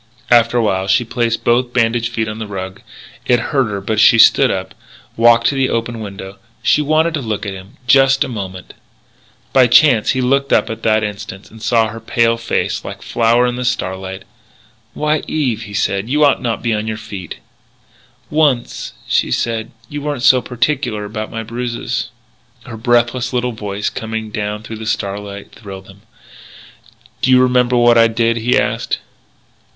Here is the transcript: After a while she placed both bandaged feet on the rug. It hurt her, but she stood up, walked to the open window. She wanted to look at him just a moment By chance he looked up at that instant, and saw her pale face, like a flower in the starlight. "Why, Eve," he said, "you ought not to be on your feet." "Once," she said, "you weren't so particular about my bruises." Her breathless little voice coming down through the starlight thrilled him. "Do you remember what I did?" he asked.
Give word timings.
After 0.31 0.57
a 0.57 0.63
while 0.63 0.87
she 0.87 1.03
placed 1.05 1.43
both 1.43 1.73
bandaged 1.73 2.11
feet 2.11 2.27
on 2.27 2.39
the 2.39 2.47
rug. 2.47 2.81
It 3.27 3.39
hurt 3.39 3.69
her, 3.69 3.79
but 3.79 3.99
she 3.99 4.17
stood 4.17 4.49
up, 4.49 4.73
walked 5.15 5.45
to 5.49 5.55
the 5.55 5.69
open 5.69 5.99
window. 5.99 6.39
She 6.63 6.81
wanted 6.81 7.13
to 7.13 7.21
look 7.21 7.45
at 7.45 7.53
him 7.53 7.77
just 7.85 8.23
a 8.23 8.27
moment 8.27 8.73
By 9.53 9.67
chance 9.67 10.09
he 10.17 10.19
looked 10.19 10.51
up 10.51 10.71
at 10.71 10.81
that 10.81 11.03
instant, 11.03 11.51
and 11.51 11.61
saw 11.61 11.89
her 11.89 11.99
pale 11.99 12.37
face, 12.37 12.83
like 12.83 12.97
a 12.97 13.01
flower 13.03 13.45
in 13.45 13.57
the 13.57 13.63
starlight. 13.63 14.23
"Why, 14.95 15.21
Eve," 15.27 15.61
he 15.65 15.73
said, 15.75 16.09
"you 16.09 16.25
ought 16.25 16.41
not 16.41 16.55
to 16.55 16.61
be 16.63 16.73
on 16.73 16.87
your 16.87 16.97
feet." 16.97 17.35
"Once," 18.31 18.93
she 19.07 19.29
said, 19.29 19.69
"you 19.87 20.01
weren't 20.01 20.23
so 20.23 20.41
particular 20.41 21.05
about 21.05 21.29
my 21.29 21.43
bruises." 21.43 22.09
Her 22.63 22.75
breathless 22.75 23.33
little 23.33 23.51
voice 23.51 23.91
coming 23.91 24.31
down 24.31 24.63
through 24.63 24.77
the 24.77 24.87
starlight 24.87 25.51
thrilled 25.51 25.87
him. 25.87 26.01
"Do 27.21 27.29
you 27.29 27.39
remember 27.39 27.77
what 27.77 27.99
I 27.99 28.07
did?" 28.07 28.37
he 28.37 28.57
asked. 28.57 28.97